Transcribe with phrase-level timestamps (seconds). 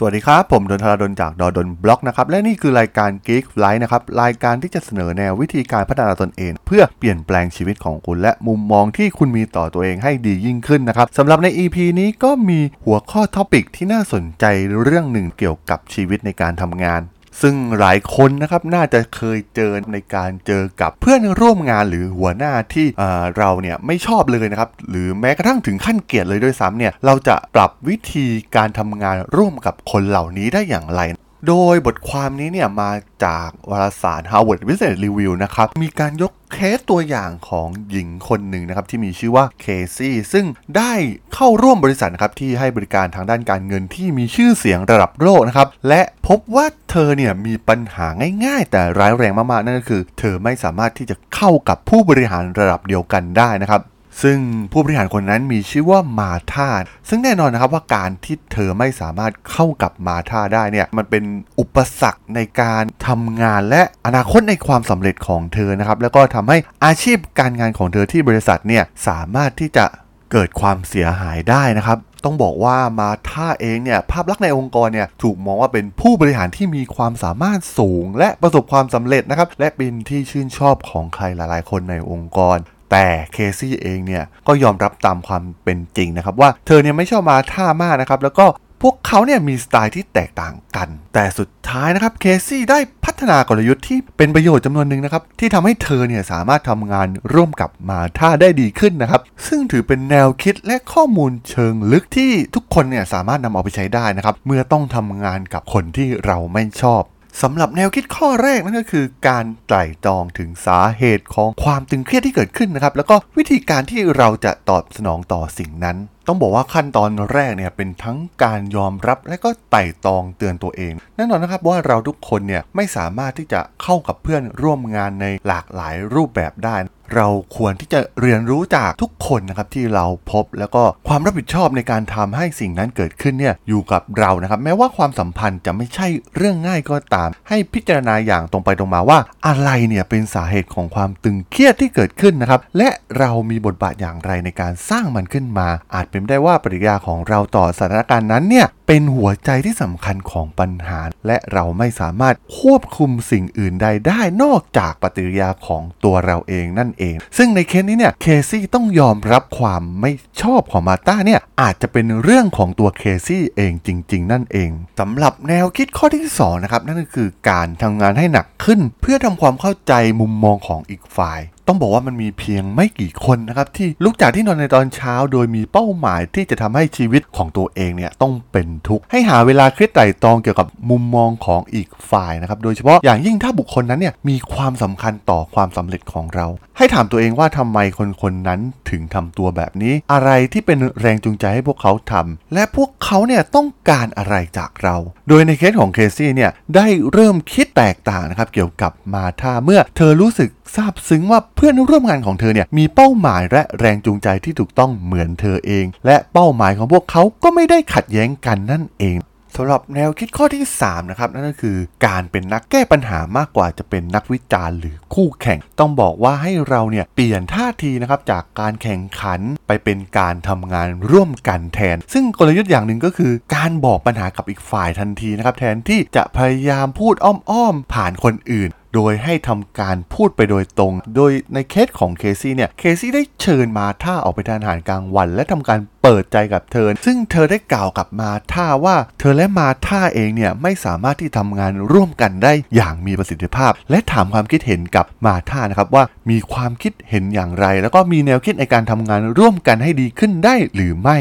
[0.00, 14.44] สวัสดีครับ ผมดลธราดลจาก ด.ดล็อกนะครับ และนี่คือรายการ Geek Life นะครับ รายการที่จะเสนอแนววิธีการพัฒนาตนเอง เพื่อเปลี่ยนแปลงชีวิตของคุณ และมุมมองที่คุณมีต่อตัวเองให้ดียิ่งขึ้นนะครับสำหรับใน EP นี้ก็มีหัวข้อ topic ที่น่าสนใจ
[14.82, 17.00] เรื่องหนึ่งเกี่ยวกับชีวิตในการทำงาน
[17.42, 31.00] ซึ่งหลายคนนะครับน่าจะเคยเจอในการเจอกับเพื่อนร่วมงานหรือหัวหน้าที่เเราเนี่ยไม่ชอบเลยนะครับหรือแม้กระทั่งถึงขั้นเกลียดเลยด้วยซ้ำเนี่ยเราจะปรับวิธีการทำงานร่วมกับคนเหล่านี้ได้อย่างไร
[31.46, 32.90] โดยบทความนี้เนี่ยมา
[33.24, 40.46] จากวารสาร Harvard Business Review นะครับ มีการยกเคสตัวอย่างของหญิงคนหนึ่งนะครับ ที่มีชื่อว่าเคซี่ซึ่ง
[40.76, 40.92] ได้
[41.34, 48.06] เข้าร่วมบริษัทนะครับ ที่ให้บริการทางด้านการเงินที่มีชื่อเสียงระดับโลกนะครับ และพบว่าเธอเนี่ยมีปัญหา
[48.44, 53.82] ง่ายๆ แต่ร้ายแรงมากๆ นั่นก็คือ เธอไม่สามารถที่จะเข้ากับผู้บริหารระดับเดียวกันได้นะครับ
[54.22, 54.38] ซึ่ง
[54.72, 56.70] ผู้บริหารคนนั้นมีชื่อว่ามาธา
[57.08, 61.24] ซึ่งแน่นอนนะครับว่าการที่เธอไม่สามารถเข้ากับมาธาได้เนี่ยมันเป็น
[61.60, 69.84] อุปสรรคในการทำงานและอนาคตในความสำเร็จของเธอนะครับแล้วก็ทำให้อาชีพการงานของเธอที่บริษัทเนี่ยสามารถที่จะ
[70.32, 82.58] เกิดความเสียหายได้นะครับต้องบอกว่ามาท่าเองเนี่ยภาพลักษณ์ในองค์กรเนี่ยถูกมองว่าเป็นผู้บริหารที่มีความสามารถสูง และประสบความสำเร็จนะครับและเป็นที่ชื่นชอบของใครหลายๆ คนในองค์กร
[82.90, 88.46] แต่เคซี่เองเนี่ยก็ยอมรับตามความเป็นจริงนะครับว่าเธอเนี่ยไม่ชอบมาท่ามากนะครับแล้วก็
[88.84, 107.02] พวกเขาเนี่ยมีสไตล์ที่แตกต่างกัน แต่สุดท้ายนะครับเคซี่ได้พัฒนากลยุทธ์ที่เป็นประโยชน์จำนวนหนึ่งนะครับ ที่ทำให้เธอเนี่ยสามารถทำงานร่วมกับมาท่าได้ดีขึ้นนะครับ ซึ่งถือเป็นแนวคิดและข้อมูลเชิงลึกที่ทุกคนเนี่ยสามารถนำเอาไปใช้ได้นะครับ เมื่อต้องทำงานกับคนที่เราไม่ชอบ
[107.42, 115.96] สำหรับแนวคิดข้อแรกนั่นก็คือ การไตร่ตรองถึงสาเหตุของความตึงเครียดที่เกิดขึ้นนะครับ แล้วก็วิธีการที่เราจะตอบสนองต่อสิ่งนั้น
[116.30, 126.76] ต้องบอกว่าขั้นตอนแรกเนี่ยเป็นทั้งการยอมรับและก็ไต่ตองเตือนตัวเองแน่นอนนะครับว่าเราทุกคนเนี่ยไม่สามารถที่จะเข้ากับเพื่อนร่วมงานในหลากหลายรูปแบบได้
[127.16, 136.06] เราควรที่จะเรียนรู้จากทุกคนนะครับที่เราพบแล้วก็ความรับผิดชอบในการทำให้สิ่งนั้นเกิดขึ้นเนี่ยอยู่กับเรานะครับแม้ว่าความสัมพันธ์จะไม่ใช่
[136.36, 160.12] เรื่องง่ายก็ตาม ให้พิจารณาอย่างตรงไปตรงมาว่า อะไรเนี่ยเป็นสาเหตุของความตึงเครียดที่เกิดขึ้นนะครับและเรามีบทบาทอย่างไรในการสร้างมันขึ้นมาอาจเป็นได้ว่าปฏิกิริยาของเราต่อสถานการณ์นั้นเนี่ยเป็นหัวใจที่สำคัญของปัญหา และเราไม่สามารถควบคุมสิ่งอื่นใดได้นอกจากปฏิกิริยาของตัวเราเองนั่นเอง ซึ่งในเคสนี้เนี่ยเคซี่ต้องยอมรับความไม่
[160.42, 186.46] ชอบของมาต้าเนี่ยอาจจะเป็นเรื่องของตัวเคซี่เองจริง ๆ นั่นเองสำหรับแนวคิดข้อที่2นะครับนั่นก็คือการทำงานให้หนักขึ้น เพื่อทำความเข้าใจมุมมองของอีกฝ่าย ต้องบอกว่ามันมีเพียงไม่กี่คนนะครับที่ลุกจากที่นอนในตอนเช้า โดยมีเป้าหมายที่จะทำให้ชีวิตของตัวเองเนี่ยต้องเป็นทุกข์ให้หาเวลาคิดไตร่ตรองเกี่ยวกับมุมมองของอีกฝ่ายนะครับโดยเฉพาะอย่างยิ่งถ้าบุคคลนั้นเนี่ยมีความสำคัญต่อความสำเร็จของเรา
[186.76, 194.96] ให้ถามตัวเองว่าทำไมคนคนนั้นถึงทำตัวแบบนี้ อะไรที่เป็นแรงจูงใจให้พวกเขาทำและพวกเขาเนี่ยต้องการอะไรจากเรา
[195.28, 209.18] โดยในเคสของเคซี่เนี่ยได้เริ่มคิดแตกต่างนะครับเกี่ยวกับมาธาเมื่อเธอรู้สึก ซาบซึ้งว่าเพื่อนร่วมงานของเธอเนี่ยมีเป้าหมายและแรงจูงใจที่ถูกต้องเหมือนเธอเอง และเป้าหมายของพวกเขาก็ไม่ได้ขัดแย้งกันนั่นเอง
[209.56, 251.16] สำหรับแนวคิดข้อที่ 3 นะครับ นั่นก็คือการเป็นนักแก้ปัญหามากกว่าจะเป็นนักวิจารณ์หรือคู่แข่ง ต้องบอกว่าให้เราเนี่ยเปลี่ยนท่าทีนะครับจากการแข่งขันไปเป็นการทำงานร่วมกันแทน ซึ่งกลยุทธ์อย่างหนึ่งก็คือ การบอกปัญหากับอีกฝ่ายทันทีนะครับแทนที่จะพยายามพูดอ้อมๆผ่านคนอื่น โดยให้ทำการพูดไปโดยตรง โดยในเคสของเคซี่เนี่ย เคซี่ได้เชิญมาท่าออกไปทานอาหารกลางวัน และทำการเปิดใจกับเธอ ซึ่งเธอได้กล่าวกับมาท่าว่า เธอและมาท่าเองเนี่ยไม่สามารถที่ทำงานร่วมกันได้อย่างมีประสิทธิภาพ และถามความคิดเห็นกับมาท่านะครับว่ามีความคิดเห็นอย่างไร แล้วก็มีแนวคิดในการทำงานร่วมกันให้ดีขึ้นได้หรือไม่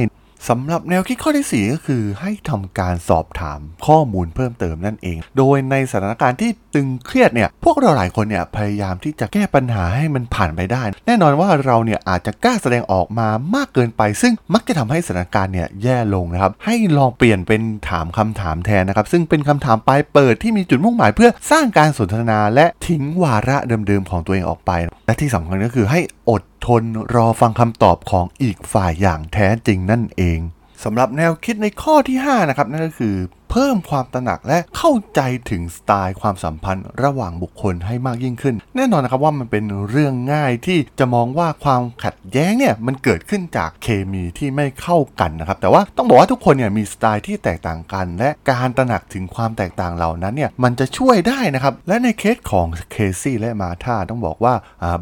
[0.48, 24.72] สำหรับแนวคิดข้อที่ 4 ก็คือให้ทำการสอบถามข้อมูลเพิ่มเติมนั่นเอง โดยในสถานการณ์ที่ตึงเครียดเนี่ยพวกเราหลายคนเนี่ยพยายามที่จะแก้ปัญหาให้มันผ่านไปได้ แน่นอนว่าเราเนี่ยอาจจะกล้าแสดงออกมามากเกินไป ซึ่งมักจะทำให้สถานการณ์เนี่ยแย่ลงนะครับให้ลองเปลี่ยนเป็นถามคำถามแทนนะครับซึ่งเป็นคำถามปลายเปิดที่มีจุดมุ่งหมาย เพื่อสร้างการสนทนาและทิ้งวาระเดิมๆของตัวเองออกไป
[25.06, 26.00] และที่สำคัญก็คือให้
[26.30, 26.84] อดทน
[27.16, 30.40] รอฟังคำตอบของอีกฝ่ายอย่างแท้จริงนั่นเอง
[30.84, 33.16] สำหรับแนวคิดในข้อที่ 5 นะครับ นั่นก็คือ
[33.52, 54.54] เพิ่มความตระหนักและเข้าใจถึงสไตล์ความสัมพันธ์ระหว่างบุคคลให้มากยิ่งขึ้น แน่นอนนะครับว่ามันเป็นเรื่องง่ายที่จะมองว่าความขัดแย้งเนี่ยมันเกิดขึ้นจากเคมีที่ไม่เข้ากันนะครับแต่ว่าต้องบอกว่าทุกคนเนี่ยมีสไตล์ที่แตกต่างกัน และการตระหนักถึงความแตกต่างเหล่านั้นเนี่ยมันจะช่วยได้นะครับและในเคสของเคซี่และมาธาต้องบอกว่า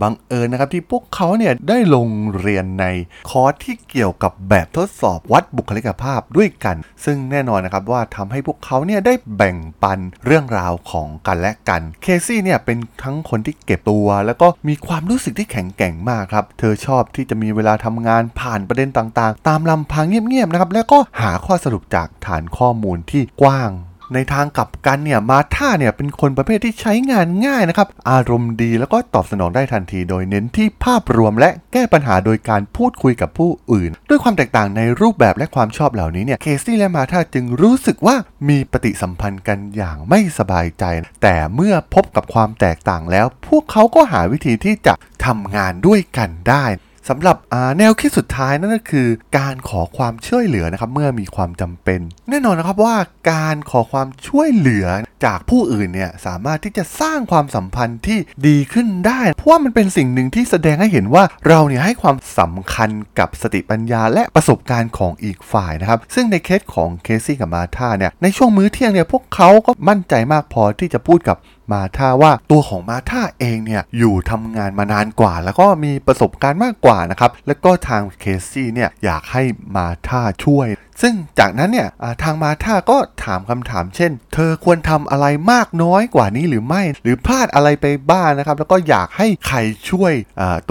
[0.01, 2.07] บังเอิญนะครับที่พวกเขาเนี่ยได้ลง
[2.39, 2.85] เรียนใน
[3.29, 6.75] คอร์สที่เกี่ยวกับแบบทดสอบวัดบุคลิกภาพด้วยกัน
[7.05, 23.71] ซึ่งแน่นอนนะครับว่าทำให้พวกเขาเนี่ยได้แบ่งปันเรื่องราวของกันและกัน เคซี่เนี่ยเป็นทั้งคนที่เก็บตัว แล้วก็มีความรู้สึกที่แข็งแกร่งมากครับ เธอชอบที่จะมีเวลาทำงานผ่านประเด็นต่างๆ ตามลำพังเงียบๆนะครับ แล้วก็หาข้อสรุปจากฐานข้อมูลที่กว้าง
[24.13, 38.15] ในทางกลับกันเนี่ยมาธาเนี่ยเป็นคนประเภทที่ใช้งานง่ายนะครับ อารมณ์ดีแล้วก็ตอบสนองได้ทันทีโดยเน้นที่ภาพรวมและแก้ปัญหาโดยการพูดคุยกับผู้อื่น ด้วยความแตกต่างในรูปแบบและความชอบเหล่านี้เนี่ยเคซี่และมาธาจึงรู้สึกว่า
[38.49, 40.83] มีปฏิสัมพันธ์กันอย่างไม่สบายใจ
[41.23, 44.93] แต่เมื่อพบกับความแตกต่างแล้ว พวกเขาก็หาวิธีที่จะ
[45.25, 46.65] ทำงานด้วยกันได้
[47.09, 47.37] สำหรับ
[47.77, 49.07] แนวคิดสุดท้ายนั่นก็คือ
[49.37, 51.99] การขอความช่วยเหลือนะครับเมื่อมีความจำเป็น
[52.29, 52.95] แน่นอนนะครับว่า
[53.31, 54.87] การขอความช่วยเหลือ
[55.25, 71.37] จากผู้อื่นเนี่ยสามารถที่จะสร้างความสัมพันธ์ที่ดีขึ้นได้ เพราะว่ามันเป็นสิ่งหนึ่งที่แสดงให้เห็นว่าเราเนี่ยให้ความสำคัญกับสติปัญญาและประสบการณ์ของอีกฝ่ายนะครับ ซึ่งในเคสของเคซี่กับมาธาเนี่ยในช่วงมื้อเที่ยงเนี่ยพวกเขาก็มั่นใจมากพอที่จะพูดกับ
[71.71, 79.43] มาธาว่าตัวของมาธาเองเนี่ยอยู่ทำงานมานานกว่า แล้วก็มีประสบการณ์มากกว่านะครับแล้วก็ทางเคซี่เนี่ยอยากให้
[79.75, 80.67] มาธาช่วย
[81.01, 81.89] ซึ่งจากนั้นเนี่ย
[82.23, 89.57] ทางมาธาก็ถามคำถามเช่น เธอควรทำอะไรมากน้อยกว่านี้หรือไม่ หรือพลาดอะไรไปบ้างนะครับ แล้วก็อยากให้ใคร
[89.89, 90.13] ช่วย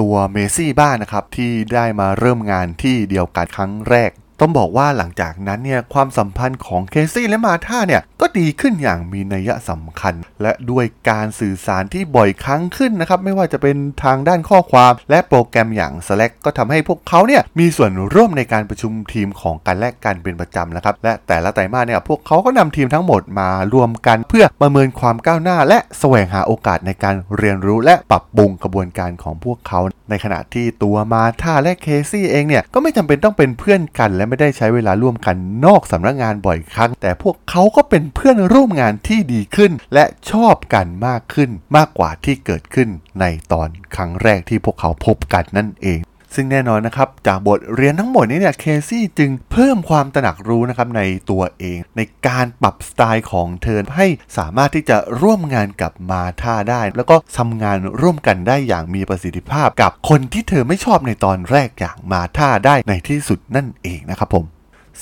[0.00, 4.10] ตัวเมซี่บ้างนะครับที่ได้มาเริ่มงานที่เดียวกันครั้งแรก
[4.40, 29.80] ต้องบอกว่าหลังจากนั้นเนี่ยความสัมพันธ์ของเคซี่และมาธาเนี่ยก็ดีขึ้นอย่างมีนัยสำคัญ และด้วยการสื่อสารที่บ่อยครั้งขึ้นนะครับไม่ว่าจะเป็นทางด้านข้อความ และโปรแกรมอย่าง Slack ก็ทำให้พวกเขาเนี่ยมีส่วนร่วมในการประชุมทีมของกันและกันเป็นประจำนะครับและแต่ละไตรมาสเนี่ยพวกเขาก็นำทีมทั้งหมดมารวมกัน เพื่อประเมินความก้าวหน้า และแสวงหาโอกาสในการเรียนรู้และปรับปรุงกระบวนการของพวกเขา
[30.10, 42.88] ในขณะที่ตัวมาธาและเคซี่เองเนี่ยก็ไม่จำเป็นต้องเป็นเพื่อนกันและไม่ได้ใช้เวลาร่วมกันนอกสำนักงานบ่อยครั้ง แต่พวกเขาก็เป็นเพื่อนร่วมงานที่ดีขึ้น และชอบกันมากขึ้นมากกว่าที่เกิดขึ้น
[43.20, 46.00] ในตอนครั้งแรกที่พวกเขาพบกันนั่นเอง
[46.34, 54.06] ซึ่งแน่นอนนะครับจากบทเรียนทั้งหมดนี้เนี่ยเคซี่จึงเพิ่มความตระหนักรู้นะครับในตัวเอง ในการปรับสไตล์ของเธอให้
[54.38, 64.44] สามารถที่จะร่วมงานกับมาธาได้ แล้วก็ทำงานร่วมกันได้อย่างมีประสิทธิภาพกับคนที่เธอไม่ชอบในตอนแรกอย่างมาธาได้ในที่สุดนั่นเองนะครับผม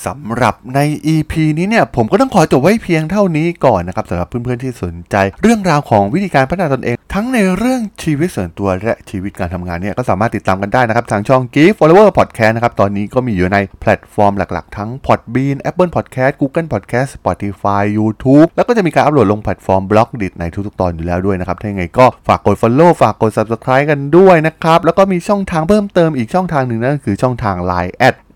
[0.05, 0.79] สำหรับใน
[1.13, 17.83] EP นี้เนี่ยผมก็ต้องขอจบไว้เพียงเท่านี้ก่อนนะครับสำหรับเพื่อนๆที่สนใจ เรื่องราวของวิธีการพัฒนาตนเอง ทั้งในเรื่องชีวิตส่วนตัวและชีวิตการทำงานเนี่ยก็สามารถติดตามกันได้นะครับทางช่อง Geek Forever Podcast นะครับตอนนี้ก็มีอยู่ในแพลตฟอร์มหลักๆ ทั้ง Podbean Apple Podcast Google Podcast Spotify
[17.97, 27.93] YouTube แล้วก็จะมีการอัปโหลดลงแพลตฟอร์ม Blockdit ในทุกๆตอนอยู่แล้วด้วยนะครับถ้าอย่างไรก็ฝากกด Follow ฝากกด Subscribe กันด้วยนะครับแล้วก็มีช่องทางเพิ่มเติมอีกช่องทางหนึ่งนั่นคือช่องทาง Line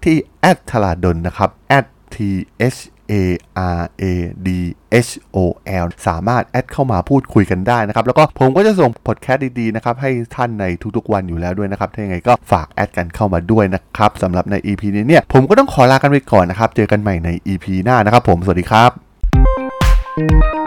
[0.07, 1.79] ที่แอดทลาดนนะครับ A
[2.15, 2.17] T
[2.75, 2.79] H
[3.11, 3.13] A
[3.77, 4.03] R A
[4.47, 4.49] D
[5.07, 5.37] H O
[5.83, 20.66] L สามารถแอดเข้ามาพูดคุยกันได้นะครับ แล้วก็ผมก็จะส่งพอดแคสต์ดีๆนะครับ ให้ท่านในทุกๆวันอยู่แล้วด้วยนะครับ ถ้าอย่างไรก็ฝากแอดกันเข้ามาด้วยนะครับสำหรับใน EP นี้เนี่ย ผมก็ต้องขอลากันไปก่อนนะครับ เจอกันใหม่ใน EP หน้านะครับผม สวัสดีครับ